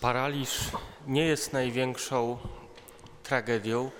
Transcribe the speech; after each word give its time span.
Paraliż 0.00 0.50
nie 1.06 1.24
jest 1.24 1.52
największą 1.52 2.38
tragedią, 3.22 3.90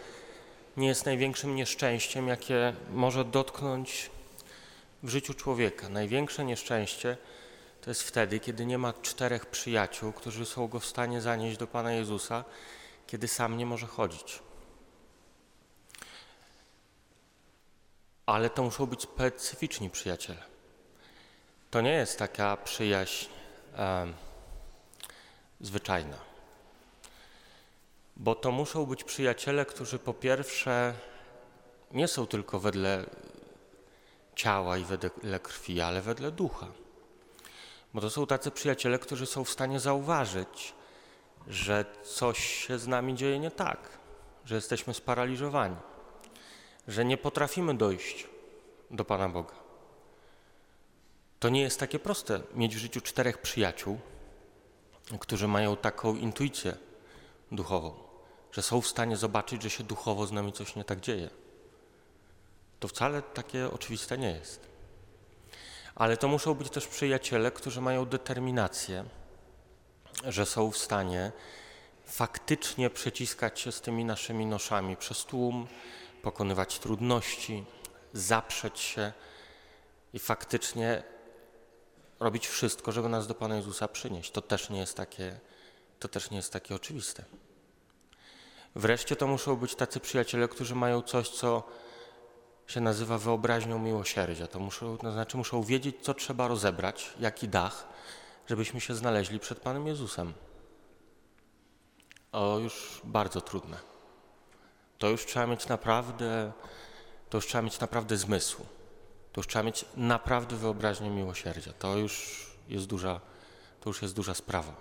nie 0.76 0.88
jest 0.88 1.06
największym 1.06 1.56
nieszczęściem, 1.56 2.28
jakie 2.28 2.74
może 2.90 3.24
dotknąć 3.24 4.10
w 5.02 5.08
życiu 5.08 5.34
człowieka. 5.34 5.88
Największe 5.88 6.44
nieszczęście 6.44 7.16
to 7.80 7.90
jest 7.90 8.02
wtedy, 8.02 8.40
kiedy 8.40 8.66
nie 8.66 8.78
ma 8.78 8.92
czterech 8.92 9.46
przyjaciół, 9.46 10.12
którzy 10.12 10.46
są 10.46 10.68
go 10.68 10.80
w 10.80 10.86
stanie 10.86 11.20
zanieść 11.20 11.58
do 11.58 11.66
Pana 11.66 11.92
Jezusa, 11.92 12.44
kiedy 13.06 13.28
sam 13.28 13.56
nie 13.56 13.66
może 13.66 13.86
chodzić. 13.86 14.38
Ale 18.26 18.50
to 18.50 18.62
muszą 18.62 18.86
być 18.86 19.02
specyficzni 19.02 19.90
przyjaciele. 19.90 20.42
To 21.70 21.80
nie 21.80 21.92
jest 21.92 22.18
taka 22.18 22.56
przyjaźń 22.56 23.26
um, 23.78 24.27
zwyczajna. 25.60 26.16
Bo 28.16 28.34
to 28.34 28.52
muszą 28.52 28.86
być 28.86 29.04
przyjaciele, 29.04 29.66
którzy 29.66 29.98
po 29.98 30.14
pierwsze 30.14 30.94
nie 31.90 32.08
są 32.08 32.26
tylko 32.26 32.60
wedle 32.60 33.04
ciała 34.34 34.78
i 34.78 34.84
wedle 34.84 35.40
krwi, 35.40 35.80
ale 35.80 36.02
wedle 36.02 36.32
ducha. 36.32 36.66
Bo 37.94 38.00
to 38.00 38.10
są 38.10 38.26
tacy 38.26 38.50
przyjaciele, 38.50 38.98
którzy 38.98 39.26
są 39.26 39.44
w 39.44 39.50
stanie 39.50 39.80
zauważyć, 39.80 40.74
że 41.46 41.84
coś 42.04 42.38
się 42.38 42.78
z 42.78 42.86
nami 42.86 43.14
dzieje 43.14 43.38
nie 43.38 43.50
tak, 43.50 43.98
że 44.44 44.54
jesteśmy 44.54 44.94
sparaliżowani, 44.94 45.76
że 46.88 47.04
nie 47.04 47.16
potrafimy 47.16 47.74
dojść 47.74 48.26
do 48.90 49.04
Pana 49.04 49.28
Boga. 49.28 49.54
To 51.40 51.48
nie 51.48 51.62
jest 51.62 51.80
takie 51.80 51.98
proste 51.98 52.40
mieć 52.54 52.76
w 52.76 52.78
życiu 52.78 53.00
czterech 53.00 53.38
przyjaciół, 53.38 54.00
którzy 55.20 55.48
mają 55.48 55.76
taką 55.76 56.16
intuicję 56.16 56.76
duchową, 57.52 57.94
że 58.52 58.62
są 58.62 58.80
w 58.80 58.86
stanie 58.86 59.16
zobaczyć, 59.16 59.62
że 59.62 59.70
się 59.70 59.84
duchowo 59.84 60.26
z 60.26 60.32
nami 60.32 60.52
coś 60.52 60.76
nie 60.76 60.84
tak 60.84 61.00
dzieje. 61.00 61.30
To 62.80 62.88
wcale 62.88 63.22
takie 63.22 63.70
oczywiste 63.70 64.18
nie 64.18 64.30
jest. 64.30 64.68
Ale 65.94 66.16
to 66.16 66.28
muszą 66.28 66.54
być 66.54 66.70
też 66.70 66.86
przyjaciele, 66.86 67.50
którzy 67.50 67.80
mają 67.80 68.04
determinację, 68.04 69.04
że 70.24 70.46
są 70.46 70.70
w 70.70 70.78
stanie 70.78 71.32
faktycznie 72.04 72.90
przeciskać 72.90 73.60
się 73.60 73.72
z 73.72 73.80
tymi 73.80 74.04
naszymi 74.04 74.46
noszami 74.46 74.96
przez 74.96 75.24
tłum, 75.24 75.66
pokonywać 76.22 76.78
trudności, 76.78 77.64
zaprzeć 78.12 78.80
się 78.80 79.12
i 80.12 80.18
faktycznie 80.18 81.02
robić 82.20 82.46
wszystko, 82.46 82.92
żeby 82.92 83.08
nas 83.08 83.26
do 83.26 83.34
Pana 83.34 83.56
Jezusa 83.56 83.88
przynieść. 83.88 84.30
To 84.30 84.42
też 84.42 84.70
nie 84.70 84.78
jest 84.78 84.96
takie, 84.96 85.40
to 85.98 86.08
też 86.08 86.30
nie 86.30 86.36
jest 86.36 86.52
takie 86.52 86.74
oczywiste. 86.74 87.24
Wreszcie 88.74 89.16
to 89.16 89.26
muszą 89.26 89.56
być 89.56 89.74
tacy 89.74 90.00
przyjaciele, 90.00 90.48
którzy 90.48 90.74
mają 90.74 91.02
coś, 91.02 91.28
co 91.28 91.62
się 92.66 92.80
nazywa 92.80 93.18
wyobraźnią 93.18 93.78
miłosierdzia. 93.78 94.46
To, 94.46 94.58
muszą, 94.58 94.98
to 94.98 95.12
znaczy 95.12 95.36
muszą 95.36 95.62
wiedzieć, 95.62 95.96
co 96.02 96.14
trzeba 96.14 96.48
rozebrać, 96.48 97.12
jaki 97.20 97.48
dach, 97.48 97.88
żebyśmy 98.46 98.80
się 98.80 98.94
znaleźli 98.94 99.40
przed 99.40 99.60
Panem 99.60 99.86
Jezusem. 99.86 100.32
O, 102.32 102.58
już 102.58 103.00
bardzo 103.04 103.40
trudne. 103.40 103.76
To 104.98 105.08
już 105.08 105.26
trzeba 105.26 105.46
mieć 105.46 105.68
naprawdę, 105.68 106.52
to 107.30 107.38
już 107.38 107.46
trzeba 107.46 107.62
mieć 107.62 107.80
naprawdę 107.80 108.16
zmysł. 108.16 108.66
To 109.32 109.40
już 109.40 109.46
trzeba 109.46 109.62
mieć 109.62 109.84
naprawdę 109.96 110.56
wyobraźnię 110.56 111.10
miłosierdzia. 111.10 111.72
To 111.72 111.96
już 111.96 112.46
jest 112.68 112.86
duża, 112.86 113.20
to 113.80 113.90
już 113.90 114.02
jest 114.02 114.14
duża 114.14 114.34
sprawa. 114.34 114.72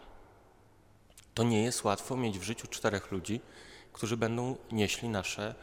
To 1.33 1.43
nie 1.43 1.63
jest 1.63 1.83
łatwo 1.83 2.17
mieć 2.17 2.39
w 2.39 2.43
życiu 2.43 2.67
czterech 2.67 3.11
ludzi, 3.11 3.41
którzy 3.93 4.17
będą 4.17 4.55
nieśli 4.71 5.09
nasze 5.09 5.55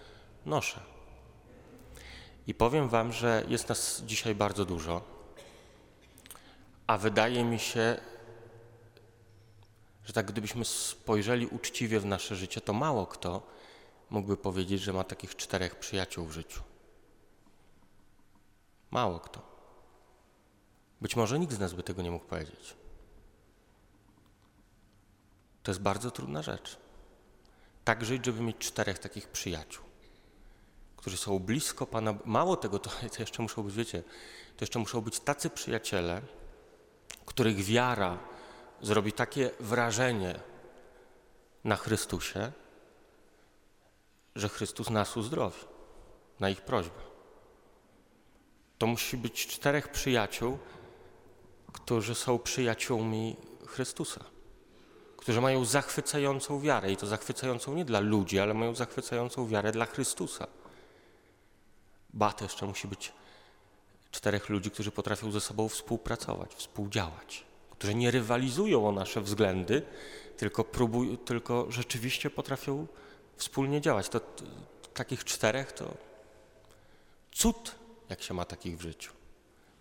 nosze. 0.47 0.81
I 2.47 2.55
powiem 2.55 2.89
Wam, 2.89 3.13
że 3.13 3.45
jest 3.49 3.69
nas 3.69 4.03
dzisiaj 4.07 4.35
bardzo 4.35 4.65
dużo, 4.65 5.03
a 6.87 6.99
wydaje 6.99 7.45
mi 7.45 7.59
się, 7.59 7.97
że 10.05 10.13
tak 10.13 10.27
gdybyśmy 10.27 10.65
spojrzeli 10.65 11.47
uczciwie 11.47 12.01
w 12.01 12.07
nasze 12.07 12.37
życie, 12.37 12.61
to 12.61 12.73
mało 12.73 13.07
kto 13.07 13.47
mógłby 14.11 14.37
powiedzieć, 14.37 14.83
że 14.83 14.93
ma 14.93 15.05
takich 15.05 15.37
czterech 15.37 15.77
przyjaciół 15.77 16.27
w 16.27 16.33
życiu. 16.33 16.61
Mało 18.95 19.21
kto. 19.21 19.43
Być 21.01 21.17
może 21.17 21.39
nikt 21.39 21.53
z 21.53 21.59
nas 21.59 21.73
by 21.73 21.83
tego 21.83 22.03
nie 22.03 22.11
mógł 22.11 22.25
powiedzieć. 22.25 22.77
To 25.63 25.71
jest 25.71 25.81
bardzo 25.81 26.11
trudna 26.11 26.43
rzecz. 26.43 26.79
Tak 27.85 28.05
żyć, 28.05 28.27
żeby 28.27 28.41
mieć 28.41 28.59
czterech 28.59 28.99
takich 28.99 29.29
przyjaciół 29.29 29.85
którzy 31.05 31.17
są 31.17 31.39
blisko 31.39 31.87
Pana. 31.87 32.15
Mało 32.25 32.57
tego, 32.57 32.79
to, 32.79 32.91
jeszcze 33.19 33.43
muszą 33.43 33.63
być, 33.63 33.75
wiecie, 33.75 34.03
to 34.57 34.61
jeszcze 34.61 34.79
muszą 34.79 35.01
być 35.01 35.21
tacy 35.21 35.51
przyjaciele, 35.51 36.23
których 37.27 37.57
wiara 37.57 38.19
zrobi 38.83 39.13
takie 39.13 39.51
wrażenie 39.61 40.41
na 41.65 41.77
Chrystusie, 41.77 42.53
że 44.37 44.49
Chrystus 44.49 44.91
nas 44.91 45.17
uzdrowi 45.17 45.61
na 46.41 46.49
ich 46.49 46.61
prośbę. 46.61 47.14
To 48.79 48.87
musi 48.87 49.17
być 49.17 49.47
czterech 49.47 49.89
przyjaciół, 49.89 50.59
którzy 51.73 52.15
są 52.15 52.39
przyjaciółmi 52.39 53.37
Chrystusa, 53.67 54.25
którzy 55.17 55.41
mają 55.41 55.65
zachwycającą 55.65 56.61
wiarę 56.61 56.93
i 56.93 56.97
to 56.97 57.07
zachwycającą 57.07 57.75
nie 57.75 57.85
dla 57.85 58.01
ludzi, 58.01 58.39
ale 58.39 58.55
mają 58.55 58.75
zachwycającą 58.75 59.49
wiarę 59.49 59.73
dla 59.73 59.87
Chrystusa. 59.87 60.47
Ba, 62.13 62.33
to 62.33 62.45
jeszcze 62.45 62.67
musi 62.67 62.89
być 62.89 63.13
czterech 64.11 64.49
ludzi, 64.49 64.71
którzy 64.71 64.91
potrafią 64.91 65.31
ze 65.31 65.41
sobą 65.41 65.69
współpracować, 65.69 66.55
współdziałać, 66.55 67.45
którzy 67.71 67.95
nie 67.95 68.11
rywalizują 68.11 68.89
o 68.89 68.93
nasze 68.93 69.21
względy, 69.21 69.83
tylko, 70.37 70.65
próbują, 70.65 71.17
tylko 71.17 71.67
rzeczywiście 71.69 72.31
potrafią 72.31 72.87
wspólnie 73.37 73.81
działać. 73.81 74.09
To, 74.09 74.21
to, 74.21 74.45
takich 74.95 75.25
czterech 75.25 75.73
to 75.73 75.95
cud, 77.33 77.75
jak 78.09 78.23
się 78.23 78.35
ma 78.35 78.45
takich 78.45 78.79
w 78.79 78.81
życiu. 78.81 79.13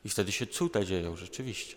I 0.05 0.09
wtedy 0.09 0.31
się 0.31 0.47
cuda 0.47 0.85
dzieją 0.85 1.15
rzeczywiście. 1.15 1.75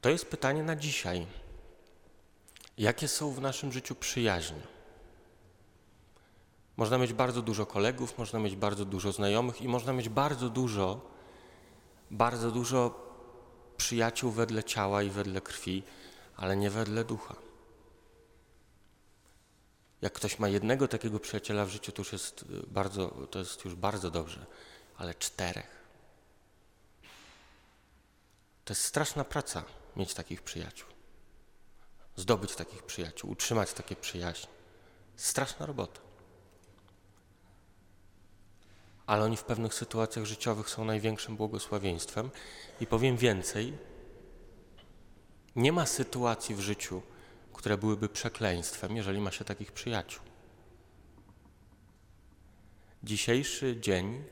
To 0.00 0.10
jest 0.10 0.26
pytanie 0.26 0.62
na 0.62 0.76
dzisiaj. 0.76 1.26
Jakie 2.78 3.08
są 3.08 3.32
w 3.32 3.40
naszym 3.40 3.72
życiu 3.72 3.94
przyjaźnie? 3.94 4.60
Można 6.76 6.98
mieć 6.98 7.12
bardzo 7.12 7.42
dużo 7.42 7.66
kolegów, 7.66 8.18
można 8.18 8.38
mieć 8.38 8.56
bardzo 8.56 8.84
dużo 8.84 9.12
znajomych 9.12 9.62
i 9.62 9.68
można 9.68 9.92
mieć 9.92 10.08
bardzo 10.08 10.50
dużo, 10.50 11.00
bardzo 12.10 12.50
dużo 12.50 13.10
przyjaciół 13.76 14.30
wedle 14.30 14.64
ciała 14.64 15.02
i 15.02 15.10
wedle 15.10 15.40
krwi, 15.40 15.82
ale 16.36 16.56
nie 16.56 16.70
wedle 16.70 17.04
ducha. 17.04 17.49
Jak 20.02 20.12
ktoś 20.12 20.38
ma 20.38 20.48
jednego 20.48 20.88
takiego 20.88 21.20
przyjaciela 21.20 21.64
w 21.64 21.70
życiu, 21.70 21.92
to 21.92 22.00
już 22.00 22.12
jest 22.12 22.44
bardzo, 22.66 23.08
to 23.08 23.38
jest 23.38 23.64
już 23.64 23.74
bardzo 23.74 24.10
dobrze, 24.10 24.46
ale 24.96 25.14
czterech. 25.14 25.80
To 28.64 28.72
jest 28.72 28.84
straszna 28.84 29.24
praca 29.24 29.64
mieć 29.96 30.14
takich 30.14 30.42
przyjaciół. 30.42 30.88
Zdobyć 32.16 32.54
takich 32.54 32.82
przyjaciół, 32.82 33.30
utrzymać 33.30 33.72
takie 33.72 33.96
przyjaźnie. 33.96 34.48
Straszna 35.16 35.66
robota 35.66 36.00
ale 39.10 39.24
oni 39.24 39.36
w 39.36 39.44
pewnych 39.44 39.74
sytuacjach 39.74 40.24
życiowych 40.24 40.70
są 40.70 40.84
największym 40.84 41.36
błogosławieństwem. 41.36 42.30
I 42.80 42.86
powiem 42.86 43.16
więcej, 43.16 43.78
nie 45.56 45.72
ma 45.72 45.86
sytuacji 45.86 46.54
w 46.54 46.60
życiu, 46.60 47.02
które 47.60 47.78
byłyby 47.78 48.08
przekleństwem, 48.08 48.96
jeżeli 48.96 49.20
ma 49.20 49.30
się 49.30 49.44
takich 49.44 49.72
przyjaciół. 49.72 50.22
Dzisiejszy 53.02 53.80
dzień 53.80 54.24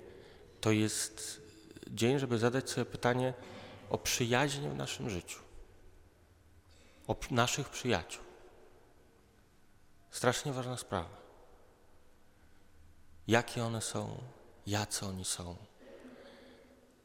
to 0.61 0.71
jest 0.71 1.43
dzień, 1.87 2.19
żeby 2.19 2.39
zadać 2.39 2.71
sobie 2.71 2.85
pytanie 2.85 3.35
o 3.91 3.99
przyjaźń 3.99 4.69
w 4.69 4.77
naszym 4.77 5.11
życiu, 5.11 5.39
o 7.07 7.17
naszych 7.31 7.69
przyjaciół. 7.69 8.25
Strasznie 10.11 10.53
ważna 10.53 10.77
sprawa. 10.77 11.17
Jakie 13.27 13.65
one 13.65 13.83
są, 13.83 14.23
jacy 14.67 15.07
oni 15.07 15.25
są. 15.25 15.57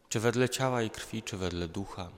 Czy 0.09 0.19
wedle 0.19 0.49
ciała 0.49 0.81
i 0.81 0.89
krwi, 0.89 1.23
czy 1.23 1.37
wedle 1.37 1.67
ducha. 1.67 2.09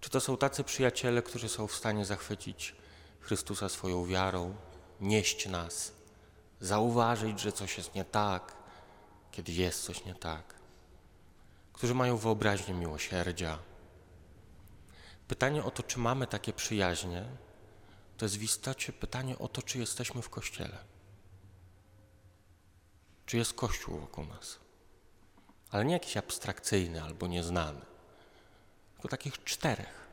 Czy 0.00 0.10
to 0.10 0.20
są 0.20 0.36
tacy 0.36 0.64
przyjaciele, 0.64 1.22
którzy 1.22 1.48
są 1.48 1.66
w 1.66 1.74
stanie 1.74 2.04
zachwycić 2.04 2.82
Chrystusa 3.22 3.68
swoją 3.68 4.06
wiarą, 4.06 4.54
nieść 5.00 5.46
nas, 5.46 5.92
zauważyć, 6.60 7.40
że 7.40 7.52
coś 7.52 7.78
jest 7.78 7.94
nie 7.94 8.04
tak, 8.04 8.56
kiedy 9.30 9.52
jest 9.52 9.84
coś 9.84 10.04
nie 10.04 10.14
tak. 10.14 10.54
Którzy 11.72 11.94
mają 11.94 12.16
wyobraźnię 12.16 12.74
miłosierdzia. 12.74 13.58
Pytanie 15.28 15.64
o 15.64 15.70
to, 15.70 15.82
czy 15.82 15.98
mamy 15.98 16.26
takie 16.26 16.52
przyjaźnie, 16.52 17.24
to 18.16 18.24
jest 18.24 18.38
w 18.38 18.42
istocie 18.42 18.92
pytanie 18.92 19.38
o 19.38 19.48
to, 19.48 19.62
czy 19.62 19.78
jesteśmy 19.78 20.22
w 20.22 20.30
kościele. 20.30 20.78
Czy 23.26 23.36
jest 23.36 23.54
kościół 23.54 23.98
wokół 23.98 24.24
nas. 24.26 24.58
Ale 25.70 25.84
nie 25.84 25.92
jakiś 25.92 26.16
abstrakcyjny 26.16 27.02
albo 27.02 27.26
nieznany, 27.26 27.80
tylko 28.94 29.08
takich 29.08 29.44
czterech. 29.44 30.06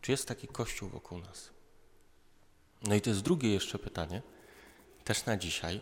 Czy 0.00 0.10
jest 0.10 0.28
taki 0.28 0.48
kościół 0.48 0.88
wokół 0.88 1.18
nas? 1.18 1.57
No 2.82 2.94
i 2.94 3.00
to 3.00 3.10
jest 3.10 3.22
drugie 3.22 3.52
jeszcze 3.52 3.78
pytanie, 3.78 4.22
też 5.04 5.26
na 5.26 5.36
dzisiaj. 5.36 5.80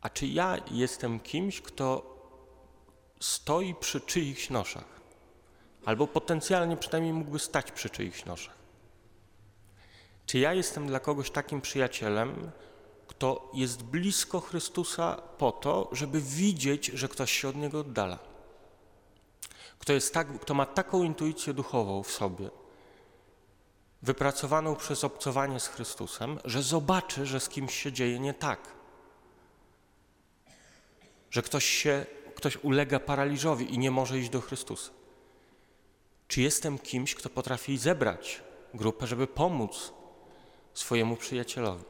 A 0.00 0.10
czy 0.10 0.26
ja 0.26 0.58
jestem 0.70 1.20
kimś, 1.20 1.60
kto 1.60 2.18
stoi 3.20 3.74
przy 3.74 4.00
czyichś 4.00 4.50
noszach? 4.50 5.00
Albo 5.84 6.06
potencjalnie 6.06 6.76
przynajmniej 6.76 7.12
mógłby 7.12 7.38
stać 7.38 7.72
przy 7.72 7.90
czyichś 7.90 8.24
noszach? 8.24 8.58
Czy 10.26 10.38
ja 10.38 10.54
jestem 10.54 10.86
dla 10.86 11.00
kogoś 11.00 11.30
takim 11.30 11.60
przyjacielem, 11.60 12.50
kto 13.06 13.50
jest 13.54 13.82
blisko 13.82 14.40
Chrystusa 14.40 15.22
po 15.38 15.52
to, 15.52 15.88
żeby 15.92 16.20
widzieć, 16.20 16.86
że 16.86 17.08
ktoś 17.08 17.32
się 17.32 17.48
od 17.48 17.56
Niego 17.56 17.80
oddala? 17.80 18.18
Kto, 19.78 19.92
jest 19.92 20.14
tak, 20.14 20.40
kto 20.40 20.54
ma 20.54 20.66
taką 20.66 21.02
intuicję 21.02 21.54
duchową 21.54 22.02
w 22.02 22.10
sobie, 22.10 22.50
wypracowaną 24.02 24.76
przez 24.76 25.04
obcowanie 25.04 25.60
z 25.60 25.68
Chrystusem, 25.68 26.38
że 26.44 26.62
zobaczy, 26.62 27.26
że 27.26 27.40
z 27.40 27.48
kimś 27.48 27.74
się 27.74 27.92
dzieje 27.92 28.20
nie 28.20 28.34
tak. 28.34 28.60
Że 31.30 31.42
ktoś 31.42 31.64
się, 31.64 32.06
ktoś 32.34 32.56
ulega 32.56 33.00
paraliżowi 33.00 33.74
i 33.74 33.78
nie 33.78 33.90
może 33.90 34.18
iść 34.18 34.30
do 34.30 34.40
Chrystusa. 34.40 34.90
Czy 36.28 36.42
jestem 36.42 36.78
kimś, 36.78 37.14
kto 37.14 37.30
potrafi 37.30 37.78
zebrać 37.78 38.42
grupę, 38.74 39.06
żeby 39.06 39.26
pomóc 39.26 39.92
swojemu 40.74 41.16
przyjacielowi? 41.16 41.84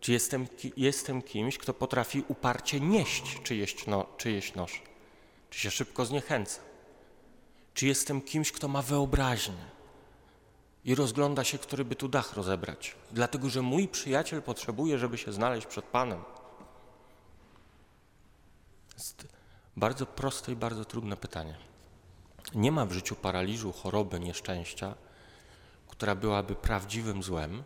Czy 0.00 0.12
jestem, 0.12 0.46
jestem 0.76 1.22
kimś, 1.22 1.58
kto 1.58 1.74
potrafi 1.74 2.24
uparcie 2.28 2.80
nieść 2.80 3.40
czyjeś, 3.42 3.86
no, 3.86 4.06
czyjeś 4.16 4.54
nosze? 4.54 4.80
Czy 5.50 5.60
się 5.60 5.70
szybko 5.70 6.04
zniechęca? 6.04 6.60
Czy 7.74 7.86
jestem 7.86 8.20
kimś, 8.20 8.52
kto 8.52 8.68
ma 8.68 8.82
wyobraźnię 8.82 9.79
i 10.84 10.94
rozgląda 10.94 11.44
się, 11.44 11.58
który 11.58 11.84
by 11.84 11.96
tu 11.96 12.08
dach 12.08 12.36
rozebrać? 12.36 12.96
Dlatego, 13.12 13.50
że 13.50 13.62
mój 13.62 13.88
przyjaciel 13.88 14.42
potrzebuje, 14.42 14.98
żeby 14.98 15.18
się 15.18 15.32
znaleźć 15.32 15.66
przed 15.66 15.84
Panem. 15.84 16.22
Jest 18.94 19.28
bardzo 19.76 20.06
proste 20.06 20.52
i 20.52 20.56
bardzo 20.56 20.84
trudne 20.84 21.16
pytanie. 21.16 21.56
Nie 22.54 22.72
ma 22.72 22.86
w 22.86 22.92
życiu 22.92 23.16
paraliżu, 23.16 23.72
choroby, 23.72 24.20
nieszczęścia, 24.20 24.94
która 25.88 26.14
byłaby 26.14 26.54
prawdziwym 26.54 27.22
złem, 27.22 27.62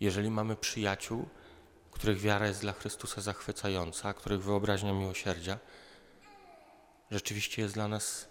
jeżeli 0.00 0.30
mamy 0.30 0.56
przyjaciół, 0.56 1.28
których 1.90 2.20
wiara 2.20 2.46
jest 2.46 2.60
dla 2.60 2.72
Chrystusa 2.72 3.20
zachwycająca, 3.20 4.14
których 4.14 4.42
wyobraźnia 4.42 4.92
miłosierdzia 4.92 5.58
rzeczywiście 7.10 7.62
jest 7.62 7.74
dla 7.74 7.88
nas 7.88 8.28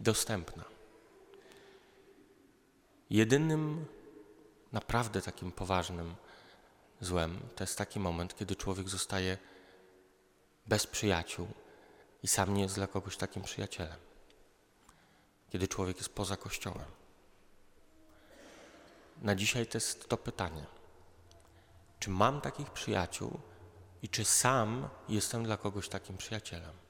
dostępna. 0.00 0.71
Jedynym 3.12 3.86
naprawdę 4.72 5.22
takim 5.22 5.52
poważnym 5.52 6.14
złem 7.00 7.40
to 7.56 7.64
jest 7.64 7.78
taki 7.78 8.00
moment, 8.00 8.36
kiedy 8.36 8.56
człowiek 8.56 8.88
zostaje 8.88 9.38
bez 10.66 10.86
przyjaciół 10.86 11.48
i 12.22 12.28
sam 12.28 12.54
nie 12.54 12.62
jest 12.62 12.74
dla 12.74 12.86
kogoś 12.86 13.16
takim 13.16 13.42
przyjacielem. 13.42 13.98
Kiedy 15.50 15.68
człowiek 15.68 15.96
jest 15.96 16.14
poza 16.14 16.36
kościołem. 16.36 16.88
Na 19.22 19.34
dzisiaj 19.34 19.66
to 19.66 19.76
jest 19.76 20.08
to 20.08 20.16
pytanie. 20.16 20.66
Czy 21.98 22.10
mam 22.10 22.40
takich 22.40 22.70
przyjaciół 22.70 23.40
i 24.02 24.08
czy 24.08 24.24
sam 24.24 24.88
jestem 25.08 25.44
dla 25.44 25.56
kogoś 25.56 25.88
takim 25.88 26.16
przyjacielem? 26.16 26.81